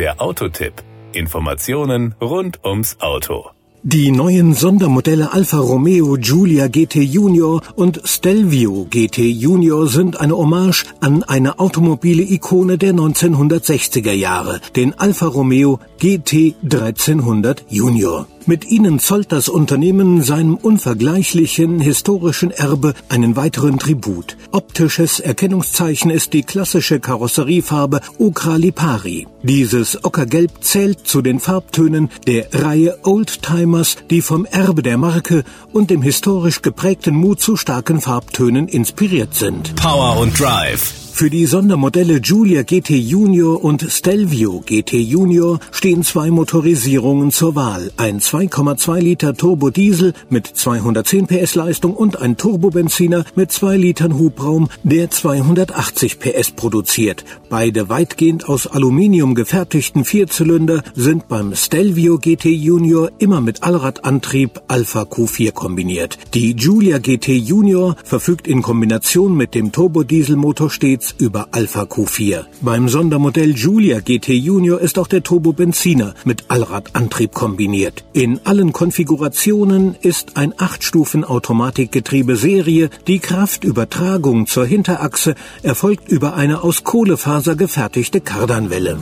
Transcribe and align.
Der 0.00 0.18
Autotipp. 0.18 0.72
Informationen 1.12 2.14
rund 2.22 2.64
ums 2.64 2.96
Auto. 3.00 3.50
Die 3.82 4.10
neuen 4.10 4.54
Sondermodelle 4.54 5.34
Alfa 5.34 5.58
Romeo 5.58 6.16
Giulia 6.18 6.68
GT 6.68 7.02
Junior 7.02 7.60
und 7.76 8.00
Stelvio 8.06 8.86
GT 8.88 9.18
Junior 9.18 9.88
sind 9.88 10.18
eine 10.18 10.38
Hommage 10.38 10.86
an 11.00 11.22
eine 11.22 11.58
automobile 11.58 12.22
Ikone 12.22 12.78
der 12.78 12.94
1960er 12.94 14.12
Jahre, 14.12 14.62
den 14.74 14.98
Alfa 14.98 15.26
Romeo 15.26 15.80
GT 15.98 16.54
1300 16.62 17.66
Junior. 17.68 18.26
Mit 18.50 18.64
ihnen 18.64 18.98
zollt 18.98 19.30
das 19.30 19.48
Unternehmen 19.48 20.22
seinem 20.22 20.56
unvergleichlichen 20.56 21.78
historischen 21.78 22.50
Erbe 22.50 22.94
einen 23.08 23.36
weiteren 23.36 23.78
Tribut. 23.78 24.36
Optisches 24.50 25.20
Erkennungszeichen 25.20 26.10
ist 26.10 26.32
die 26.32 26.42
klassische 26.42 26.98
Karosseriefarbe 26.98 28.00
Ocra 28.18 28.56
Lipari. 28.56 29.28
Dieses 29.44 30.04
Ockergelb 30.04 30.64
zählt 30.64 31.06
zu 31.06 31.22
den 31.22 31.38
Farbtönen 31.38 32.10
der 32.26 32.48
Reihe 32.52 32.98
Oldtimers, 33.04 33.98
die 34.10 34.20
vom 34.20 34.46
Erbe 34.46 34.82
der 34.82 34.98
Marke 34.98 35.44
und 35.72 35.90
dem 35.90 36.02
historisch 36.02 36.60
geprägten 36.60 37.14
Mut 37.14 37.40
zu 37.40 37.56
starken 37.56 38.00
Farbtönen 38.00 38.66
inspiriert 38.66 39.32
sind. 39.32 39.76
Power 39.76 40.18
und 40.18 40.36
Drive 40.40 40.92
für 41.12 41.30
die 41.30 41.46
Sondermodelle 41.46 42.20
Giulia 42.20 42.62
GT 42.62 42.90
Junior 42.90 43.62
und 43.62 43.86
Stelvio 43.90 44.62
GT 44.64 44.94
Junior 44.94 45.58
stehen 45.70 46.02
zwei 46.02 46.30
Motorisierungen 46.30 47.30
zur 47.30 47.54
Wahl. 47.54 47.90
Ein 47.96 48.20
2,2 48.20 49.00
Liter 49.00 49.34
Turbo-Diesel 49.34 50.14
mit 50.28 50.46
210 50.46 51.26
PS 51.26 51.54
Leistung 51.54 51.94
und 51.94 52.20
ein 52.20 52.36
Turbobenziner 52.36 53.24
mit 53.34 53.52
2 53.52 53.76
Litern 53.76 54.18
Hubraum, 54.18 54.68
der 54.82 55.10
280 55.10 56.18
PS 56.18 56.52
produziert. 56.52 57.24
Beide 57.48 57.88
weitgehend 57.88 58.48
aus 58.48 58.66
Aluminium 58.66 59.34
gefertigten 59.34 60.04
Vierzylinder 60.04 60.82
sind 60.94 61.28
beim 61.28 61.54
Stelvio 61.54 62.18
GT 62.18 62.46
Junior 62.46 63.10
immer 63.18 63.40
mit 63.40 63.62
Allradantrieb 63.62 64.60
Alpha 64.68 65.02
Q4 65.02 65.52
kombiniert. 65.52 66.18
Die 66.34 66.54
Giulia 66.54 66.98
GT 66.98 67.28
Junior 67.28 67.96
verfügt 68.04 68.46
in 68.46 68.62
Kombination 68.62 69.36
mit 69.36 69.54
dem 69.54 69.72
Turbodieselmotor 69.72 70.70
stets 70.70 70.99
über 71.18 71.48
Alpha 71.52 71.82
Q4. 71.82 72.44
Beim 72.60 72.88
Sondermodell 72.88 73.54
Giulia 73.54 74.00
GT 74.00 74.28
Junior 74.28 74.80
ist 74.80 74.98
auch 74.98 75.06
der 75.06 75.22
Turbo-Benziner 75.22 76.14
mit 76.24 76.44
Allradantrieb 76.48 77.32
kombiniert. 77.32 78.04
In 78.12 78.40
allen 78.44 78.72
Konfigurationen 78.72 79.96
ist 80.00 80.36
ein 80.36 80.52
8-Stufen-Automatikgetriebe 80.54 82.36
Serie. 82.36 82.90
Die 83.06 83.18
Kraftübertragung 83.18 84.46
zur 84.46 84.66
Hinterachse 84.66 85.34
erfolgt 85.62 86.08
über 86.08 86.34
eine 86.34 86.62
aus 86.62 86.84
Kohlefaser 86.84 87.56
gefertigte 87.56 88.20
Kardanwelle. 88.20 88.98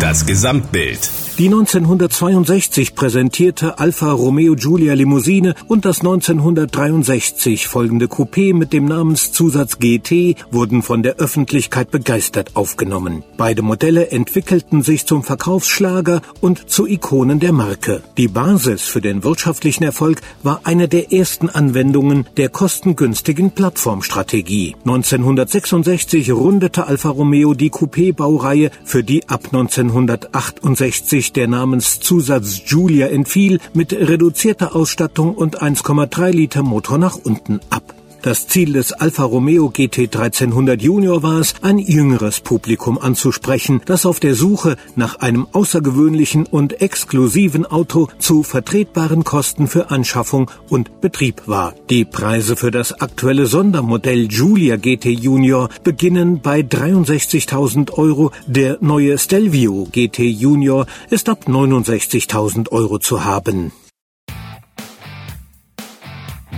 Das 0.00 0.26
Gesamtbild. 0.26 1.10
Die 1.38 1.48
1962 1.48 2.94
präsentierte 2.94 3.78
Alfa 3.78 4.10
Romeo 4.10 4.54
Giulia 4.54 4.94
Limousine 4.94 5.54
und 5.68 5.84
das 5.84 5.98
1963 5.98 7.66
folgende 7.66 8.06
Coupé 8.06 8.54
mit 8.54 8.72
dem 8.72 8.86
Namenszusatz 8.86 9.78
GT 9.78 10.36
wurden 10.50 10.80
von 10.80 11.02
der 11.02 11.16
Öffentlichkeit 11.16 11.90
begeistert 11.90 12.56
aufgenommen. 12.56 13.22
Beide 13.36 13.60
Modelle 13.60 14.08
entwickelten 14.12 14.80
sich 14.80 15.04
zum 15.04 15.24
Verkaufsschlager 15.24 16.22
und 16.40 16.70
zu 16.70 16.86
Ikonen 16.86 17.38
der 17.38 17.52
Marke. 17.52 18.02
Die 18.16 18.28
Basis 18.28 18.84
für 18.84 19.02
den 19.02 19.22
wirtschaftlichen 19.22 19.84
Erfolg 19.84 20.22
war 20.42 20.62
eine 20.64 20.88
der 20.88 21.12
ersten 21.12 21.50
Anwendungen 21.50 22.26
der 22.38 22.48
kostengünstigen 22.48 23.50
Plattformstrategie. 23.50 24.74
1966 24.86 26.32
rundete 26.32 26.86
Alfa 26.86 27.10
Romeo 27.10 27.52
die 27.52 27.70
Coupé-Baureihe, 27.70 28.70
für 28.86 29.04
die 29.04 29.28
ab 29.28 29.44
1968 29.52 31.25
sich 31.26 31.32
der 31.32 31.48
Namenszusatz 31.48 32.62
Julia 32.66 33.08
entfiel, 33.08 33.58
mit 33.74 33.92
reduzierter 33.92 34.76
Ausstattung 34.76 35.34
und 35.34 35.60
1,3 35.60 36.30
Liter 36.30 36.62
Motor 36.62 36.98
nach 36.98 37.16
unten 37.16 37.58
ab. 37.68 37.95
Das 38.26 38.48
Ziel 38.48 38.72
des 38.72 38.92
Alfa 38.92 39.22
Romeo 39.22 39.70
GT 39.70 40.12
1300 40.12 40.82
Junior 40.82 41.22
war 41.22 41.38
es, 41.38 41.54
ein 41.62 41.78
jüngeres 41.78 42.40
Publikum 42.40 42.98
anzusprechen, 42.98 43.80
das 43.84 44.04
auf 44.04 44.18
der 44.18 44.34
Suche 44.34 44.74
nach 44.96 45.20
einem 45.20 45.46
außergewöhnlichen 45.52 46.44
und 46.44 46.82
exklusiven 46.82 47.64
Auto 47.66 48.08
zu 48.18 48.42
vertretbaren 48.42 49.22
Kosten 49.22 49.68
für 49.68 49.92
Anschaffung 49.92 50.50
und 50.68 51.00
Betrieb 51.00 51.42
war. 51.46 51.72
Die 51.88 52.04
Preise 52.04 52.56
für 52.56 52.72
das 52.72 53.00
aktuelle 53.00 53.46
Sondermodell 53.46 54.26
Giulia 54.26 54.74
GT 54.74 55.04
Junior 55.04 55.68
beginnen 55.84 56.40
bei 56.40 56.62
63.000 56.62 57.92
Euro. 57.92 58.32
Der 58.48 58.78
neue 58.80 59.18
Stelvio 59.18 59.86
GT 59.92 60.18
Junior 60.18 60.86
ist 61.10 61.28
ab 61.28 61.44
69.000 61.46 62.72
Euro 62.72 62.98
zu 62.98 63.24
haben. 63.24 63.70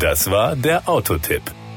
Das 0.01 0.31
war 0.31 0.57
der 0.57 0.89
Autotipp. 0.89 1.43